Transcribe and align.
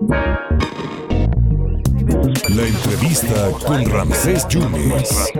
La 0.00 0.14
entrevista 2.62 3.50
con 3.66 3.84
Ramsés 3.90 4.46
Yunes. 4.46 5.32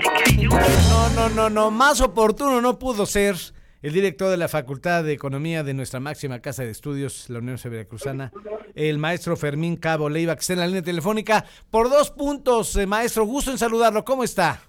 No, 0.90 1.10
no, 1.10 1.28
no, 1.28 1.48
no, 1.48 1.70
más 1.70 2.00
oportuno 2.00 2.60
no 2.60 2.76
pudo 2.76 3.06
ser 3.06 3.36
el 3.82 3.92
director 3.92 4.30
de 4.30 4.36
la 4.36 4.48
Facultad 4.48 5.04
de 5.04 5.12
Economía 5.12 5.62
de 5.62 5.74
nuestra 5.74 6.00
máxima 6.00 6.40
casa 6.40 6.64
de 6.64 6.70
estudios, 6.70 7.30
la 7.30 7.38
Unión 7.38 7.56
Cruzana, 7.88 8.32
el 8.74 8.98
maestro 8.98 9.36
Fermín 9.36 9.76
Cabo 9.76 10.08
Leiva, 10.08 10.34
que 10.34 10.40
está 10.40 10.54
en 10.54 10.58
la 10.58 10.66
línea 10.66 10.82
telefónica. 10.82 11.44
Por 11.70 11.88
dos 11.88 12.10
puntos, 12.10 12.74
eh, 12.76 12.86
maestro, 12.88 13.24
gusto 13.26 13.52
en 13.52 13.58
saludarlo. 13.58 14.04
¿Cómo 14.04 14.24
está? 14.24 14.60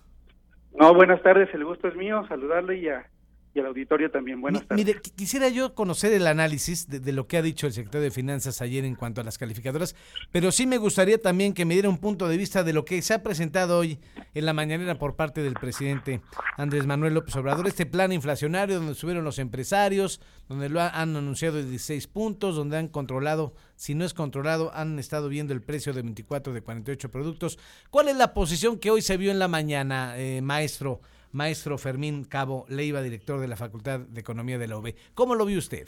No, 0.79 0.93
buenas 0.93 1.23
tardes, 1.23 1.49
el 1.55 1.65
gusto 1.65 1.87
es 1.87 1.95
mío, 1.95 2.23
saludarle 2.27 2.77
y 2.77 2.89
a, 2.89 3.09
y 3.53 3.59
al 3.59 3.65
auditorio 3.65 4.11
también. 4.11 4.41
Buenas 4.41 4.65
tardes. 4.67 4.85
Mire, 4.85 5.01
quisiera 5.15 5.49
yo 5.49 5.73
conocer 5.73 6.13
el 6.13 6.27
análisis 6.27 6.87
de, 6.87 7.11
lo 7.11 7.27
que 7.27 7.37
ha 7.37 7.41
dicho 7.41 7.67
el 7.67 7.73
secretario 7.73 8.03
de 8.03 8.11
Finanzas 8.11 8.61
ayer 8.61 8.85
en 8.85 8.95
cuanto 8.95 9.21
a 9.21 9.23
las 9.23 9.37
calificadoras, 9.37 9.95
pero 10.31 10.51
sí 10.51 10.67
me 10.67 10.77
gustaría 10.77 11.19
también 11.19 11.53
que 11.53 11.65
me 11.65 11.73
diera 11.73 11.89
un 11.89 11.97
punto 11.97 12.27
de 12.27 12.37
vista 12.37 12.63
de 12.63 12.73
lo 12.73 12.85
que 12.85 13.01
se 13.01 13.13
ha 13.13 13.23
presentado 13.23 13.79
hoy 13.79 13.99
en 14.33 14.45
la 14.45 14.53
mañanera 14.53 14.99
por 14.99 15.15
parte 15.15 15.41
del 15.41 15.55
presidente 15.55 16.21
Andrés 16.57 16.85
Manuel 16.85 17.15
López 17.15 17.35
Obrador, 17.35 17.67
este 17.67 17.85
plan 17.85 18.11
inflacionario 18.11 18.75
donde 18.75 18.91
estuvieron 18.91 19.23
los 19.23 19.39
empresarios, 19.39 20.21
donde 20.47 20.69
lo 20.69 20.81
han 20.81 21.15
anunciado 21.15 21.57
de 21.57 21.63
16 21.63 22.07
puntos, 22.07 22.55
donde 22.55 22.77
han 22.77 22.87
controlado, 22.87 23.53
si 23.75 23.95
no 23.95 24.05
es 24.05 24.13
controlado, 24.13 24.71
han 24.75 24.99
estado 24.99 25.29
viendo 25.29 25.53
el 25.53 25.61
precio 25.61 25.93
de 25.93 26.01
24 26.03 26.53
de 26.53 26.61
48 26.61 27.09
productos. 27.09 27.57
¿Cuál 27.89 28.09
es 28.09 28.17
la 28.17 28.33
posición 28.33 28.77
que 28.77 28.91
hoy 28.91 29.01
se 29.01 29.17
vio 29.17 29.31
en 29.31 29.39
la 29.39 29.47
mañana, 29.47 30.17
eh, 30.17 30.41
maestro? 30.41 31.01
Maestro 31.31 31.77
Fermín 31.77 32.23
Cabo 32.23 32.65
Leiva, 32.69 33.01
director 33.01 33.39
de 33.39 33.47
la 33.47 33.55
Facultad 33.55 33.99
de 33.99 34.21
Economía 34.21 34.57
de 34.57 34.67
la 34.67 34.77
UB. 34.77 34.93
¿Cómo 35.13 35.35
lo 35.35 35.45
vio 35.45 35.57
usted? 35.59 35.87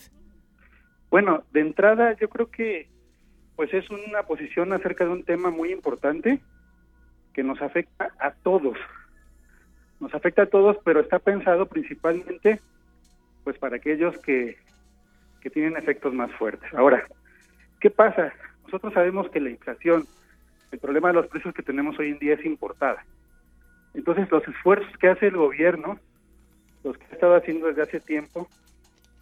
Bueno, 1.09 1.44
de 1.52 1.62
entrada 1.62 2.16
yo 2.18 2.30
creo 2.30 2.49
que 2.49 2.90
pues 3.55 3.73
es 3.73 3.90
una 3.90 4.23
posición 4.23 4.73
acerca 4.73 5.05
de 5.05 5.12
un 5.12 5.23
tema 5.23 5.52
muy 5.52 5.72
importante 5.72 6.41
que 7.34 7.44
nos 7.44 7.62
afecta 7.62 8.12
a 8.20 8.32
todos. 8.32 8.77
Nos 9.99 10.13
afecta 10.13 10.43
a 10.43 10.48
todos, 10.48 10.77
pero 10.84 10.99
está 10.99 11.20
pensado 11.20 11.68
principalmente 11.68 12.60
pues 13.43 13.58
para 13.58 13.76
aquellos 13.76 14.18
que, 14.20 14.58
que 15.41 15.49
tienen 15.49 15.77
efectos 15.77 16.13
más 16.13 16.32
fuertes. 16.34 16.74
Ahora, 16.74 17.05
¿qué 17.80 17.90
pasa? 17.90 18.34
Nosotros 18.63 18.93
sabemos 18.93 19.30
que 19.30 19.40
la 19.40 19.49
inflación, 19.49 20.05
el 20.71 20.80
problema 20.80 21.10
de 21.10 21.15
los 21.15 21.27
precios 21.27 21.54
que 21.54 21.63
tenemos 21.63 21.98
hoy 21.99 22.10
en 22.12 22.20
día 22.20 22.35
es 22.35 22.46
importada. 22.46 23.05
Entonces 23.93 24.29
los 24.31 24.47
esfuerzos 24.47 24.95
que 24.97 25.09
hace 25.09 25.27
el 25.27 25.37
gobierno, 25.37 25.99
los 26.84 26.97
que 26.97 27.05
ha 27.05 27.13
estado 27.13 27.35
haciendo 27.35 27.67
desde 27.67 27.84
hace 27.84 27.99
tiempo, 27.99 28.47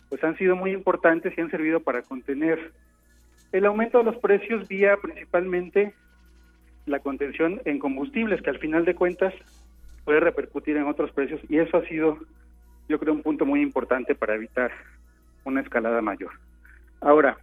pues 0.09 0.23
han 0.23 0.37
sido 0.37 0.55
muy 0.55 0.71
importantes 0.71 1.33
y 1.37 1.41
han 1.41 1.51
servido 1.51 1.79
para 1.79 2.01
contener 2.01 2.71
el 3.51 3.65
aumento 3.65 3.99
de 3.99 4.03
los 4.05 4.17
precios 4.17 4.67
vía 4.67 4.97
principalmente 4.97 5.93
la 6.85 6.99
contención 6.99 7.61
en 7.65 7.79
combustibles, 7.79 8.41
que 8.41 8.49
al 8.49 8.59
final 8.59 8.85
de 8.85 8.95
cuentas 8.95 9.33
puede 10.05 10.19
repercutir 10.19 10.77
en 10.77 10.87
otros 10.87 11.11
precios 11.11 11.39
y 11.49 11.59
eso 11.59 11.77
ha 11.77 11.85
sido, 11.85 12.17
yo 12.87 12.99
creo, 12.99 13.13
un 13.13 13.21
punto 13.21 13.45
muy 13.45 13.61
importante 13.61 14.15
para 14.15 14.35
evitar 14.35 14.71
una 15.43 15.61
escalada 15.61 16.01
mayor. 16.01 16.31
Ahora, 17.01 17.37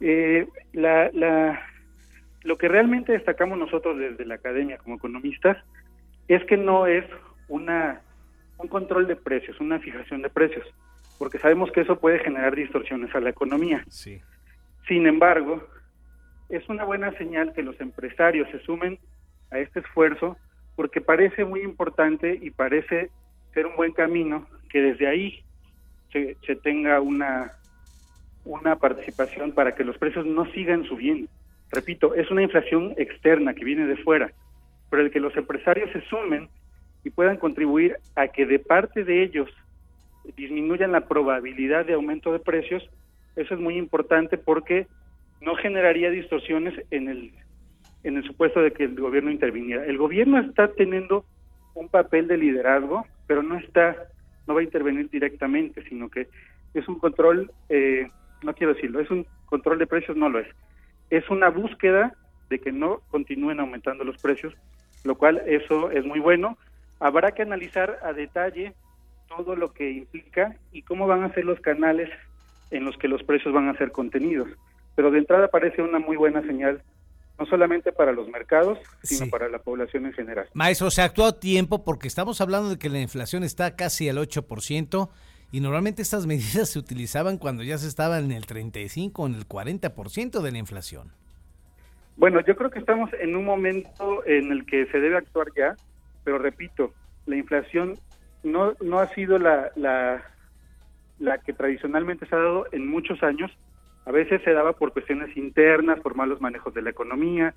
eh, 0.00 0.46
la, 0.72 1.10
lo 2.42 2.58
que 2.58 2.68
realmente 2.68 3.12
destacamos 3.12 3.58
nosotros 3.58 3.98
desde 3.98 4.26
la 4.26 4.34
academia 4.34 4.78
como 4.78 4.96
economistas 4.96 5.56
es 6.28 6.44
que 6.44 6.56
no 6.56 6.86
es 6.86 7.04
una 7.48 8.00
un 8.62 8.68
control 8.68 9.06
de 9.06 9.16
precios, 9.16 9.60
una 9.60 9.78
fijación 9.80 10.22
de 10.22 10.30
precios, 10.30 10.66
porque 11.18 11.38
sabemos 11.38 11.70
que 11.72 11.80
eso 11.80 11.98
puede 11.98 12.20
generar 12.20 12.54
distorsiones 12.54 13.14
a 13.14 13.20
la 13.20 13.30
economía. 13.30 13.84
Sí. 13.88 14.20
Sin 14.86 15.06
embargo, 15.06 15.66
es 16.48 16.68
una 16.68 16.84
buena 16.84 17.12
señal 17.18 17.52
que 17.52 17.62
los 17.62 17.80
empresarios 17.80 18.48
se 18.50 18.60
sumen 18.60 18.98
a 19.50 19.58
este 19.58 19.80
esfuerzo 19.80 20.36
porque 20.76 21.00
parece 21.00 21.44
muy 21.44 21.60
importante 21.60 22.38
y 22.40 22.50
parece 22.50 23.10
ser 23.52 23.66
un 23.66 23.76
buen 23.76 23.92
camino 23.92 24.46
que 24.70 24.80
desde 24.80 25.06
ahí 25.06 25.44
se, 26.12 26.36
se 26.46 26.56
tenga 26.56 27.00
una, 27.00 27.52
una 28.44 28.76
participación 28.76 29.52
para 29.52 29.74
que 29.74 29.84
los 29.84 29.98
precios 29.98 30.24
no 30.24 30.46
sigan 30.52 30.84
subiendo. 30.84 31.30
Repito, 31.70 32.14
es 32.14 32.30
una 32.30 32.42
inflación 32.42 32.94
externa 32.96 33.54
que 33.54 33.64
viene 33.64 33.86
de 33.86 33.96
fuera 33.96 34.32
pero 34.92 35.04
el 35.04 35.10
que 35.10 35.20
los 35.20 35.34
empresarios 35.38 35.90
se 35.90 36.02
sumen 36.02 36.50
y 37.02 37.08
puedan 37.08 37.38
contribuir 37.38 37.96
a 38.14 38.28
que 38.28 38.44
de 38.44 38.58
parte 38.58 39.04
de 39.04 39.22
ellos 39.22 39.48
disminuyan 40.36 40.92
la 40.92 41.08
probabilidad 41.08 41.86
de 41.86 41.94
aumento 41.94 42.30
de 42.30 42.40
precios, 42.40 42.86
eso 43.34 43.54
es 43.54 43.58
muy 43.58 43.78
importante 43.78 44.36
porque 44.36 44.86
no 45.40 45.56
generaría 45.56 46.10
distorsiones 46.10 46.74
en 46.90 47.08
el 47.08 47.32
en 48.04 48.18
el 48.18 48.24
supuesto 48.24 48.60
de 48.60 48.72
que 48.72 48.84
el 48.84 48.94
gobierno 48.94 49.30
interviniera. 49.30 49.86
El 49.86 49.96
gobierno 49.96 50.38
está 50.38 50.68
teniendo 50.68 51.24
un 51.72 51.88
papel 51.88 52.28
de 52.28 52.36
liderazgo, 52.36 53.06
pero 53.26 53.42
no 53.42 53.56
está 53.56 53.96
no 54.46 54.52
va 54.52 54.60
a 54.60 54.64
intervenir 54.64 55.08
directamente, 55.08 55.82
sino 55.88 56.10
que 56.10 56.28
es 56.74 56.86
un 56.86 56.98
control, 56.98 57.50
eh, 57.70 58.10
no 58.42 58.52
quiero 58.52 58.74
decirlo, 58.74 59.00
es 59.00 59.10
un 59.10 59.24
control 59.46 59.78
de 59.78 59.86
precios, 59.86 60.18
no 60.18 60.28
lo 60.28 60.40
es. 60.40 60.48
Es 61.08 61.30
una 61.30 61.48
búsqueda 61.48 62.12
de 62.50 62.58
que 62.58 62.72
no 62.72 63.00
continúen 63.08 63.58
aumentando 63.58 64.04
los 64.04 64.20
precios 64.20 64.54
lo 65.04 65.16
cual 65.16 65.42
eso 65.46 65.90
es 65.90 66.04
muy 66.04 66.20
bueno. 66.20 66.56
Habrá 67.00 67.32
que 67.32 67.42
analizar 67.42 67.98
a 68.02 68.12
detalle 68.12 68.74
todo 69.28 69.56
lo 69.56 69.72
que 69.72 69.90
implica 69.90 70.56
y 70.72 70.82
cómo 70.82 71.06
van 71.06 71.24
a 71.24 71.32
ser 71.34 71.44
los 71.44 71.60
canales 71.60 72.10
en 72.70 72.84
los 72.84 72.96
que 72.96 73.08
los 73.08 73.22
precios 73.22 73.52
van 73.52 73.68
a 73.68 73.76
ser 73.76 73.92
contenidos. 73.92 74.48
Pero 74.94 75.10
de 75.10 75.18
entrada 75.18 75.48
parece 75.48 75.82
una 75.82 75.98
muy 75.98 76.16
buena 76.16 76.42
señal, 76.42 76.82
no 77.38 77.46
solamente 77.46 77.92
para 77.92 78.12
los 78.12 78.28
mercados, 78.28 78.78
sino 79.02 79.28
para 79.30 79.48
la 79.48 79.58
población 79.58 80.06
en 80.06 80.12
general. 80.12 80.48
Maestro, 80.54 80.90
se 80.90 81.02
actuó 81.02 81.26
a 81.26 81.40
tiempo 81.40 81.84
porque 81.84 82.08
estamos 82.08 82.40
hablando 82.40 82.70
de 82.70 82.78
que 82.78 82.88
la 82.88 83.00
inflación 83.00 83.42
está 83.42 83.74
casi 83.74 84.08
al 84.08 84.18
8% 84.18 85.08
y 85.50 85.60
normalmente 85.60 86.02
estas 86.02 86.26
medidas 86.28 86.70
se 86.70 86.78
utilizaban 86.78 87.38
cuando 87.38 87.62
ya 87.62 87.78
se 87.78 87.88
estaba 87.88 88.18
en 88.18 88.32
el 88.32 88.46
35 88.46 89.22
o 89.22 89.26
en 89.26 89.34
el 89.34 89.48
40% 89.48 90.40
de 90.40 90.52
la 90.52 90.58
inflación. 90.58 91.12
Bueno, 92.16 92.40
yo 92.40 92.56
creo 92.56 92.70
que 92.70 92.78
estamos 92.78 93.10
en 93.20 93.36
un 93.36 93.44
momento 93.44 94.22
en 94.26 94.52
el 94.52 94.66
que 94.66 94.86
se 94.86 95.00
debe 95.00 95.16
actuar 95.16 95.48
ya, 95.56 95.74
pero 96.24 96.38
repito, 96.38 96.92
la 97.26 97.36
inflación 97.36 97.94
no, 98.42 98.74
no 98.80 98.98
ha 98.98 99.08
sido 99.14 99.38
la, 99.38 99.70
la, 99.76 101.38
que 101.38 101.52
tradicionalmente 101.52 102.26
se 102.26 102.34
ha 102.34 102.38
dado 102.38 102.66
en 102.72 102.86
muchos 102.88 103.22
años. 103.22 103.50
A 104.04 104.10
veces 104.10 104.42
se 104.42 104.52
daba 104.52 104.72
por 104.72 104.92
cuestiones 104.92 105.36
internas, 105.36 106.00
por 106.00 106.14
malos 106.14 106.40
manejos 106.40 106.74
de 106.74 106.82
la 106.82 106.90
economía, 106.90 107.54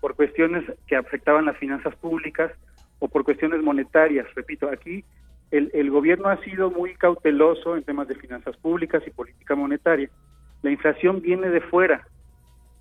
por 0.00 0.16
cuestiones 0.16 0.64
que 0.86 0.96
afectaban 0.96 1.44
las 1.46 1.56
finanzas 1.56 1.94
públicas 1.96 2.52
o 2.98 3.08
por 3.08 3.24
cuestiones 3.24 3.62
monetarias. 3.62 4.26
Repito, 4.34 4.68
aquí 4.68 5.04
el, 5.50 5.70
el 5.72 5.90
gobierno 5.90 6.28
ha 6.28 6.36
sido 6.42 6.70
muy 6.70 6.94
cauteloso 6.94 7.76
en 7.76 7.84
temas 7.84 8.08
de 8.08 8.16
finanzas 8.16 8.56
públicas 8.56 9.02
y 9.06 9.10
política 9.10 9.54
monetaria. 9.54 10.10
La 10.62 10.70
inflación 10.70 11.22
viene 11.22 11.48
de 11.48 11.60
fuera, 11.60 12.06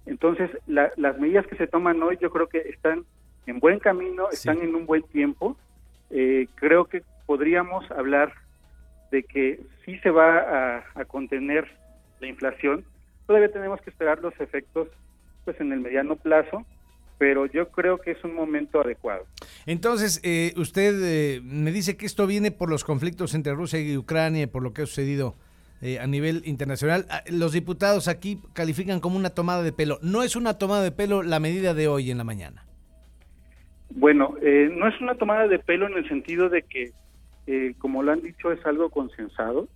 entonces, 0.05 0.49
las 0.67 1.17
medidas 1.19 1.47
que 1.47 1.55
se 1.55 1.67
toman 1.67 2.01
hoy 2.03 2.17
yo 2.21 2.29
creo 2.29 2.47
que 2.47 2.59
están 2.59 3.05
en 3.45 3.59
buen 3.59 3.79
camino, 3.79 4.29
están 4.31 4.61
en 4.61 4.75
un 4.75 4.85
buen 4.85 5.03
tiempo. 5.03 5.57
Eh, 6.09 6.47
creo 6.55 6.85
que 6.85 7.03
podríamos 7.25 7.89
hablar 7.91 8.33
de 9.11 9.23
que 9.23 9.61
sí 9.85 9.97
se 9.99 10.09
va 10.09 10.79
a, 10.95 11.05
contener 11.05 11.67
la 12.19 12.27
inflación. 12.27 12.83
Todavía 13.27 13.51
tenemos 13.51 13.81
que 13.81 13.89
esperar 13.89 14.19
los 14.21 14.33
efectos 14.39 14.87
pues 15.45 15.59
en 15.59 15.71
el 15.71 15.79
mediano 15.79 16.15
plazo, 16.15 16.65
pero 17.17 17.45
yo 17.45 17.69
creo 17.69 17.99
que 17.99 18.11
es 18.11 18.23
un 18.23 18.33
momento 18.33 18.81
adecuado. 18.81 19.25
Entonces, 19.65 20.19
eh, 20.23 20.53
usted 20.57 20.95
eh, 21.01 21.41
me 21.43 21.71
dice 21.71 21.95
que 21.95 22.05
esto 22.05 22.27
viene 22.27 22.51
por 22.51 22.69
los 22.69 22.83
conflictos 22.83 23.33
entre 23.35 23.53
Rusia 23.53 23.79
y 23.79 23.97
Ucrania, 23.97 24.51
por 24.51 24.63
lo 24.63 24.73
que 24.73 24.83
ha 24.83 24.85
sucedido 24.85 25.35
eh, 25.85 25.99
a 25.99 26.07
nivel 26.07 26.43
internacional. 26.45 27.05
Ah, 27.09 27.23
los 27.29 27.51
diputados 27.51 28.07
aquí 28.07 28.39
califican 28.53 29.01
como 29.01 29.17
una 29.17 29.31
tomada 29.31 29.63
de 29.63 29.73
pelo. 29.73 29.99
¿No 30.01 30.23
es 30.23 30.37
una 30.37 30.57
tomada 30.57 30.81
de 30.81 30.93
pelo 30.93 31.23
la 31.23 31.41
medida 31.41 31.73
de 31.73 31.89
hoy 31.89 32.09
en 32.09 32.17
la 32.17 32.23
mañana? 32.23 32.65
Bueno, 33.89 34.35
eh, 34.41 34.69
no 34.73 34.87
es 34.87 35.01
una 35.01 35.15
tomada 35.15 35.45
de 35.49 35.59
pelo 35.59 35.87
en 35.87 35.97
el 35.97 36.07
sentido 36.07 36.47
de 36.47 36.61
que, 36.61 36.91
eh, 37.47 37.73
como 37.79 38.01
lo 38.01 38.13
han 38.13 38.21
dicho, 38.21 38.53
es 38.53 38.65
algo 38.65 38.89
consensado, 38.91 39.67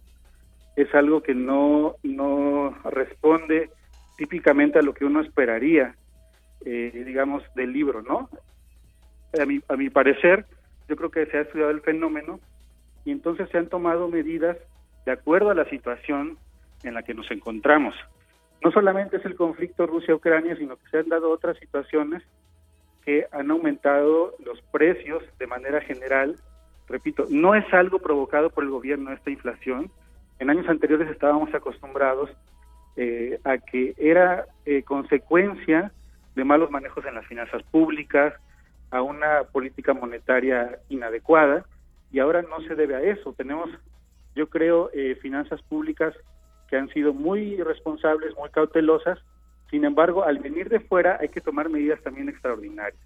es 0.78 0.96
algo 0.96 1.22
que 1.22 1.36
no, 1.36 1.96
no 2.04 2.74
responde 2.86 3.70
típicamente 4.18 4.80
a 4.80 4.84
lo 4.84 4.94
que 4.94 5.04
uno 5.04 5.20
esperaría, 5.20 5.94
digamos, 6.64 7.44
del 7.54 7.74
libro, 7.74 8.02
¿no? 8.02 8.30
A 9.40 9.46
mi, 9.46 9.60
a 9.68 9.76
mi 9.76 9.90
parecer, 9.90 10.46
yo 10.88 10.96
creo 10.96 11.12
que 11.12 11.26
se 11.26 11.38
ha 11.38 11.42
estudiado 11.42 11.72
el 11.72 11.82
fenómeno 11.82 12.40
y 13.04 13.12
entonces 13.12 13.50
se 13.50 13.58
han 13.58 13.68
tomado 13.68 14.08
medidas 14.08 14.58
de 15.08 15.14
acuerdo 15.14 15.52
a 15.52 15.56
la 15.56 15.64
situación 15.70 16.38
en 16.84 16.94
la 16.94 17.02
que 17.02 17.14
nos 17.14 17.32
encontramos. 17.32 17.96
No 18.62 18.72
solamente 18.72 19.16
es 19.16 19.26
el 19.26 19.38
conflicto 19.38 19.88
Rusia-Ucrania, 19.88 20.58
sino 20.58 20.76
que 20.76 20.90
se 20.92 20.98
han 20.98 21.08
dado 21.08 21.32
otras 21.32 21.58
situaciones 21.60 22.24
que 23.06 23.26
han 23.32 23.50
aumentado 23.50 24.36
los 24.44 24.62
precios 24.64 25.24
de 25.40 25.48
manera 25.48 25.80
general. 25.80 26.36
Repito, 26.90 27.24
no 27.30 27.56
es 27.56 27.64
algo 27.74 28.00
provocado 28.00 28.50
por 28.50 28.66
el 28.66 28.70
gobierno 28.70 29.14
esta 29.14 29.30
inflación. 29.30 29.90
En 30.40 30.50
años 30.50 30.68
anteriores 30.68 31.10
estábamos 31.10 31.54
acostumbrados 31.56 32.30
eh, 32.98 33.40
a 33.46 33.60
que 33.60 33.94
era 33.98 34.46
eh, 34.66 34.84
consecuencia 34.84 35.94
de 36.36 36.44
malos 36.44 36.70
manejos 36.70 37.06
en 37.06 37.16
las 37.16 37.26
finanzas 37.28 37.64
públicas, 37.64 38.34
a 38.92 39.02
una 39.02 39.44
política 39.54 39.94
monetaria 39.94 40.80
inadecuada, 40.90 41.66
y 42.12 42.20
ahora 42.20 42.42
no 42.42 42.60
se 42.68 42.76
debe 42.76 42.96
a 42.96 43.02
eso. 43.04 43.32
Tenemos, 43.32 43.70
yo 44.38 44.48
creo, 44.48 44.90
eh, 44.94 45.16
finanzas 45.22 45.62
públicas 45.64 46.14
que 46.70 46.78
han 46.78 46.90
sido 46.90 47.14
muy 47.14 47.58
responsables, 47.58 48.36
muy 48.38 48.50
cautelosas, 48.50 49.20
sin 49.70 49.84
embargo, 49.84 50.24
al 50.24 50.40
venir 50.40 50.70
de 50.70 50.80
fuera 50.80 51.18
hay 51.20 51.30
que 51.30 51.42
tomar 51.42 51.70
medidas 51.70 52.02
también 52.02 52.30
extraordinarias. 52.30 53.02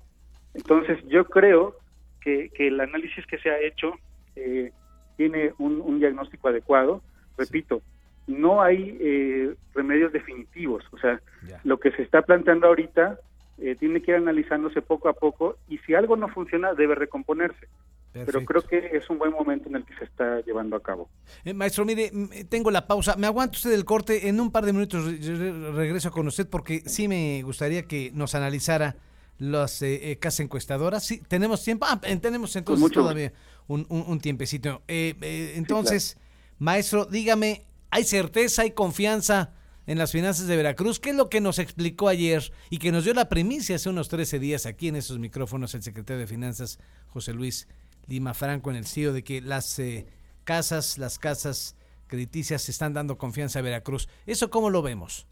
Entonces, 0.53 0.99
yo 1.07 1.25
creo 1.25 1.75
que, 2.19 2.49
que 2.49 2.67
el 2.67 2.79
análisis 2.79 3.25
que 3.25 3.39
se 3.39 3.49
ha 3.49 3.59
hecho 3.59 3.93
eh, 4.35 4.71
tiene 5.17 5.53
un, 5.57 5.81
un, 5.81 5.99
diagnóstico 5.99 6.49
adecuado. 6.49 7.01
Repito, 7.37 7.81
no 8.27 8.61
hay 8.61 8.97
eh, 8.99 9.55
remedios 9.73 10.11
definitivos. 10.11 10.83
O 10.91 10.97
sea, 10.97 11.21
lo 11.63 11.79
que 11.79 11.91
se 11.91 12.03
está 12.03 12.21
planteando 12.21 12.67
ahorita 12.67 13.17
eh, 13.57 13.75
tiene 13.75 14.01
que 14.01 14.11
ir 14.11 14.17
analizándose 14.17 14.81
poco 14.81 15.09
a 15.09 15.13
poco 15.13 15.57
y 15.67 15.77
si 15.79 15.93
algo 15.93 16.15
no 16.15 16.27
funciona 16.29 16.73
debe 16.73 16.95
recomponerse. 16.95 17.67
Perfecto. 18.11 18.39
Pero 18.45 18.45
creo 18.45 18.61
que 18.67 18.97
es 18.97 19.09
un 19.09 19.17
buen 19.17 19.31
momento 19.31 19.69
en 19.69 19.75
el 19.77 19.85
que 19.85 19.95
se 19.95 20.03
está 20.03 20.41
llevando 20.41 20.75
a 20.75 20.83
cabo. 20.83 21.09
Eh, 21.45 21.53
maestro, 21.53 21.85
mire, 21.85 22.11
tengo 22.49 22.69
la 22.69 22.85
pausa. 22.85 23.15
Me 23.15 23.27
aguanto 23.27 23.55
usted 23.55 23.71
el 23.71 23.85
corte. 23.85 24.27
En 24.27 24.39
un 24.41 24.51
par 24.51 24.65
de 24.65 24.73
minutos 24.73 25.05
re 25.05 25.71
regreso 25.71 26.11
con 26.11 26.27
usted 26.27 26.47
porque 26.47 26.83
sí 26.85 27.07
me 27.07 27.41
gustaría 27.43 27.83
que 27.83 28.11
nos 28.13 28.35
analizara 28.35 28.95
las 29.41 29.81
eh, 29.81 30.17
casas 30.19 30.41
encuestadoras. 30.41 31.03
Sí, 31.03 31.21
tenemos 31.27 31.63
tiempo. 31.63 31.87
Ah, 31.89 31.99
tenemos 31.99 32.55
entonces 32.55 32.91
todavía 32.91 33.33
un, 33.67 33.85
un, 33.89 34.03
un 34.07 34.19
tiempecito. 34.19 34.83
Eh, 34.87 35.15
eh, 35.21 35.53
entonces, 35.55 36.03
sí, 36.03 36.13
claro. 36.15 36.55
maestro, 36.59 37.05
dígame, 37.05 37.65
¿hay 37.89 38.03
certeza, 38.03 38.61
hay 38.61 38.71
confianza 38.71 39.53
en 39.87 39.97
las 39.97 40.11
finanzas 40.11 40.47
de 40.47 40.55
Veracruz? 40.55 40.99
¿Qué 40.99 41.09
es 41.09 41.15
lo 41.15 41.29
que 41.29 41.41
nos 41.41 41.57
explicó 41.57 42.07
ayer 42.07 42.51
y 42.69 42.77
que 42.77 42.91
nos 42.91 43.03
dio 43.03 43.13
la 43.13 43.29
primicia 43.29 43.77
hace 43.77 43.89
unos 43.89 44.09
13 44.09 44.39
días 44.39 44.65
aquí 44.65 44.89
en 44.89 44.95
esos 44.95 45.17
micrófonos 45.19 45.73
el 45.73 45.81
secretario 45.81 46.19
de 46.19 46.27
Finanzas, 46.27 46.79
José 47.07 47.33
Luis 47.33 47.67
Lima 48.07 48.33
Franco, 48.33 48.69
en 48.69 48.77
el 48.77 48.85
CIO, 48.85 49.13
de 49.13 49.23
que 49.23 49.41
las 49.41 49.79
eh, 49.79 50.05
casas, 50.43 50.97
las 50.97 51.19
casas 51.19 51.75
crediticias 52.11 52.67
están 52.69 52.93
dando 52.93 53.17
confianza 53.17 53.59
a 53.59 53.61
Veracruz? 53.61 54.07
¿Eso 54.27 54.49
cómo 54.49 54.69
lo 54.69 54.81
vemos? 54.81 55.25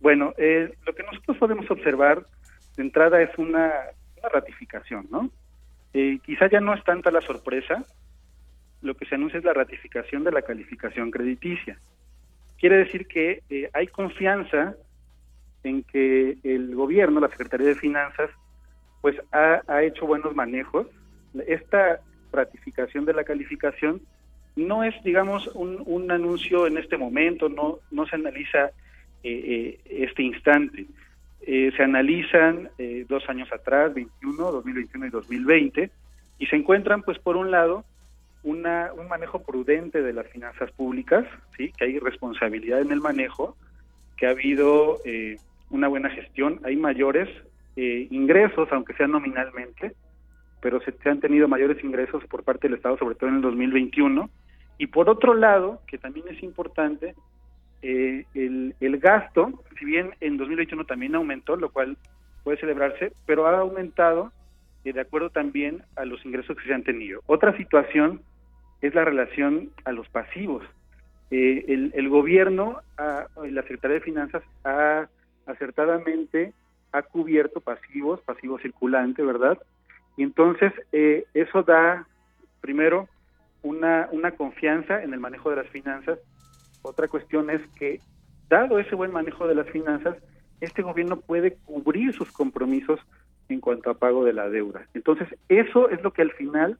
Bueno, 0.00 0.34
eh, 0.38 0.74
lo 0.84 0.94
que 0.94 1.02
nosotros 1.02 1.36
podemos 1.36 1.70
observar 1.70 2.26
de 2.76 2.82
entrada 2.82 3.20
es 3.22 3.36
una, 3.38 3.70
ratificación, 4.32 5.06
¿no? 5.08 5.30
Eh, 5.94 6.18
quizá 6.24 6.50
ya 6.50 6.58
no 6.58 6.74
es 6.74 6.82
tanta 6.82 7.12
la 7.12 7.20
sorpresa, 7.20 7.84
lo 8.82 8.96
que 8.96 9.06
se 9.06 9.14
anuncia 9.14 9.38
es 9.38 9.44
la 9.44 9.52
ratificación 9.52 10.24
de 10.24 10.32
la 10.32 10.42
calificación 10.42 11.12
crediticia. 11.12 11.78
Quiere 12.58 12.78
decir 12.78 13.06
que 13.06 13.44
eh, 13.50 13.70
hay 13.72 13.86
confianza 13.86 14.74
en 15.62 15.84
que 15.84 16.38
el 16.42 16.74
gobierno, 16.74 17.20
la 17.20 17.28
Secretaría 17.28 17.68
de 17.68 17.76
Finanzas, 17.76 18.30
pues 19.00 19.16
ha 19.30 19.82
hecho 19.84 20.06
buenos 20.06 20.34
manejos. 20.34 20.88
Esta 21.46 22.00
ratificación 22.32 23.04
de 23.04 23.14
la 23.14 23.24
calificación 23.24 24.00
no 24.56 24.84
es, 24.84 24.94
digamos, 25.04 25.48
un, 25.48 25.82
un 25.86 26.10
anuncio 26.10 26.66
en 26.66 26.78
este 26.78 26.96
momento, 26.96 27.48
no, 27.48 27.78
no 27.90 28.06
se 28.06 28.16
analiza 28.16 28.70
eh, 29.22 29.78
este 29.84 30.22
instante. 30.22 30.86
Eh, 31.42 31.70
se 31.76 31.82
analizan 31.82 32.70
eh, 32.78 33.04
dos 33.08 33.28
años 33.28 33.52
atrás, 33.52 33.94
21, 33.94 34.50
2021 34.50 35.06
y 35.06 35.10
2020, 35.10 35.90
y 36.38 36.46
se 36.46 36.56
encuentran, 36.56 37.02
pues, 37.02 37.18
por 37.18 37.36
un 37.36 37.50
lado, 37.50 37.84
una, 38.42 38.92
un 38.92 39.08
manejo 39.08 39.42
prudente 39.42 40.02
de 40.02 40.12
las 40.12 40.26
finanzas 40.28 40.70
públicas, 40.72 41.26
sí, 41.56 41.72
que 41.76 41.84
hay 41.84 41.98
responsabilidad 41.98 42.80
en 42.80 42.92
el 42.92 43.00
manejo, 43.00 43.56
que 44.16 44.26
ha 44.26 44.30
habido 44.30 44.98
eh, 45.04 45.36
una 45.70 45.88
buena 45.88 46.10
gestión, 46.10 46.60
hay 46.64 46.76
mayores 46.76 47.28
eh, 47.76 48.06
ingresos, 48.10 48.68
aunque 48.70 48.94
sean 48.94 49.10
nominalmente, 49.10 49.94
pero 50.66 50.80
se, 50.80 51.08
han 51.08 51.20
tenido 51.20 51.46
mayores 51.46 51.84
ingresos 51.84 52.24
por 52.24 52.42
parte 52.42 52.66
del 52.66 52.76
Estado, 52.76 52.98
sobre 52.98 53.14
todo 53.14 53.30
en 53.30 53.36
el 53.36 53.42
2021. 53.42 54.28
Y 54.78 54.88
por 54.88 55.08
otro 55.08 55.32
lado, 55.32 55.80
que 55.86 55.96
también 55.96 56.26
es 56.28 56.42
importante, 56.42 57.14
eh, 57.82 58.24
el, 58.34 58.98
gasto, 58.98 59.62
si 59.78 59.84
bien 59.84 60.10
en 60.18 60.36
2021 60.36 60.84
también 60.84 61.14
aumentó, 61.14 61.54
lo 61.54 61.70
cual 61.70 61.96
puede 62.42 62.58
celebrarse, 62.58 63.12
pero 63.26 63.46
ha 63.46 63.56
aumentado 63.60 64.32
eh, 64.84 64.92
de 64.92 65.02
acuerdo 65.02 65.30
también 65.30 65.84
a 65.94 66.04
los 66.04 66.26
ingresos 66.26 66.56
que 66.56 66.66
se 66.66 66.74
han 66.74 66.82
tenido. 66.82 67.20
Otra 67.26 67.56
situación 67.56 68.22
es 68.80 68.92
la 68.92 69.04
relación 69.04 69.70
a 69.84 69.92
los 69.92 70.08
pasivos. 70.08 70.64
Eh, 71.30 71.92
el, 71.94 72.08
gobierno, 72.08 72.80
la 72.98 73.62
Secretaría 73.62 73.98
de 73.98 74.00
Finanzas, 74.00 74.42
ha 74.64 75.06
acertadamente 75.46 76.54
ha 76.90 77.02
cubierto 77.02 77.60
pasivos, 77.60 78.20
pasivo 78.22 78.58
circulante, 78.58 79.22
¿verdad? 79.22 79.58
Y 80.16 80.22
entonces 80.22 80.72
eh, 80.92 81.24
eso 81.34 81.62
da, 81.62 82.06
primero, 82.60 83.08
una, 83.62 84.08
una 84.12 84.32
confianza 84.32 85.02
en 85.02 85.12
el 85.12 85.20
manejo 85.20 85.50
de 85.50 85.56
las 85.56 85.68
finanzas 85.68 86.18
otra 86.86 87.08
cuestión 87.08 87.50
es 87.50 87.60
que, 87.78 88.00
dado 88.48 88.78
ese 88.78 88.94
buen 88.94 89.10
manejo 89.10 89.46
de 89.48 89.54
las 89.54 89.68
finanzas, 89.68 90.16
este 90.60 90.82
gobierno 90.82 91.20
puede 91.20 91.56
cubrir 91.64 92.14
sus 92.14 92.30
compromisos 92.30 93.00
en 93.48 93.60
cuanto 93.60 93.90
a 93.90 93.98
pago 93.98 94.24
de 94.24 94.32
la 94.32 94.48
deuda. 94.48 94.86
Entonces, 94.94 95.28
eso 95.48 95.90
es 95.90 96.02
lo 96.02 96.12
que 96.12 96.22
al 96.22 96.32
final 96.32 96.78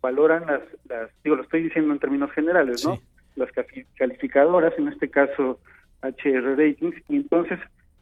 valoran 0.00 0.46
las, 0.46 0.60
las 0.88 1.10
digo, 1.24 1.36
lo 1.36 1.42
estoy 1.42 1.62
diciendo 1.62 1.92
en 1.92 1.98
términos 1.98 2.30
generales, 2.32 2.84
¿no? 2.84 2.96
Sí. 2.96 3.02
Las 3.36 3.50
calificadoras, 3.96 4.72
en 4.78 4.88
este 4.88 5.10
caso 5.10 5.58
HR 6.02 6.56
Ratings, 6.56 6.96
y 7.08 7.16
entonces, 7.16 7.58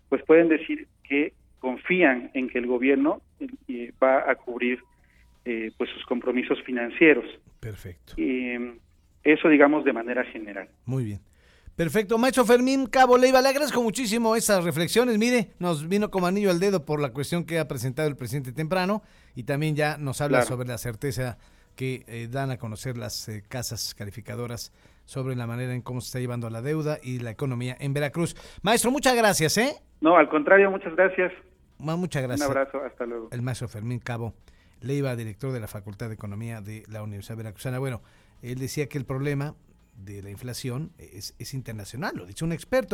pues 0.08 0.22
pueden 0.24 0.48
decir 0.48 0.86
que 1.08 1.32
confían 1.64 2.30
en 2.34 2.48
que 2.50 2.58
el 2.58 2.66
gobierno 2.66 3.22
eh, 3.40 3.90
va 4.02 4.30
a 4.30 4.34
cubrir 4.34 4.78
eh, 5.46 5.72
pues 5.78 5.88
sus 5.90 6.04
compromisos 6.04 6.62
financieros. 6.62 7.24
Perfecto. 7.58 8.12
Eh, 8.18 8.76
eso, 9.22 9.48
digamos, 9.48 9.82
de 9.86 9.94
manera 9.94 10.22
general. 10.24 10.68
Muy 10.84 11.04
bien. 11.04 11.20
Perfecto, 11.74 12.18
maestro 12.18 12.44
Fermín 12.44 12.86
Cabo 12.86 13.16
Leiva, 13.16 13.40
le 13.40 13.48
agradezco 13.48 13.82
muchísimo 13.82 14.36
esas 14.36 14.62
reflexiones. 14.62 15.18
Mire, 15.18 15.48
nos 15.58 15.88
vino 15.88 16.10
como 16.10 16.26
anillo 16.26 16.50
al 16.50 16.60
dedo 16.60 16.84
por 16.84 17.00
la 17.00 17.12
cuestión 17.12 17.44
que 17.44 17.58
ha 17.58 17.66
presentado 17.66 18.06
el 18.06 18.14
presidente 18.14 18.52
temprano 18.52 19.02
y 19.34 19.44
también 19.44 19.74
ya 19.74 19.96
nos 19.96 20.20
habla 20.20 20.40
claro. 20.40 20.48
sobre 20.48 20.68
la 20.68 20.78
certeza 20.78 21.38
que 21.74 22.04
eh, 22.06 22.28
dan 22.30 22.50
a 22.50 22.58
conocer 22.58 22.96
las 22.96 23.28
eh, 23.28 23.42
casas 23.48 23.94
calificadoras 23.94 24.72
sobre 25.04 25.34
la 25.34 25.46
manera 25.46 25.74
en 25.74 25.82
cómo 25.82 26.00
se 26.00 26.06
está 26.06 26.20
llevando 26.20 26.48
la 26.48 26.62
deuda 26.62 26.98
y 27.02 27.18
la 27.18 27.30
economía 27.30 27.76
en 27.80 27.92
Veracruz. 27.92 28.36
Maestro, 28.62 28.90
muchas 28.90 29.16
gracias, 29.16 29.58
¿eh? 29.58 29.74
No, 30.00 30.16
al 30.16 30.28
contrario, 30.28 30.70
muchas 30.70 30.94
gracias. 30.94 31.32
Muchas 31.84 32.22
gracias. 32.22 32.48
Un 32.48 32.56
abrazo, 32.56 32.82
hasta 32.84 33.06
luego. 33.06 33.28
El 33.30 33.42
maestro 33.42 33.68
Fermín 33.68 33.98
Cabo 33.98 34.34
Leiva, 34.80 35.16
director 35.16 35.52
de 35.52 35.60
la 35.60 35.68
Facultad 35.68 36.08
de 36.08 36.14
Economía 36.14 36.60
de 36.60 36.84
la 36.88 37.02
Universidad 37.02 37.36
Veracruzana. 37.36 37.78
Bueno, 37.78 38.02
él 38.42 38.58
decía 38.58 38.88
que 38.88 38.98
el 38.98 39.04
problema 39.04 39.54
de 39.96 40.22
la 40.22 40.30
inflación 40.30 40.92
es, 40.98 41.34
es 41.38 41.54
internacional, 41.54 42.16
lo 42.16 42.24
ha 42.24 42.26
dicho 42.26 42.44
un 42.44 42.52
experto. 42.52 42.92